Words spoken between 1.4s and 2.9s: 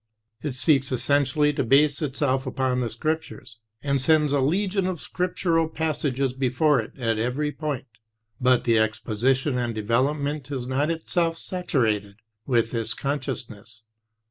to base itself upon the